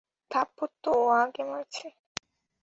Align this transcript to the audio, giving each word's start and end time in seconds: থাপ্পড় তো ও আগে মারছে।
থাপ্পড় 0.31 0.73
তো 0.83 0.91
ও 0.97 1.05
আগে 1.21 1.43
মারছে। 1.43 1.87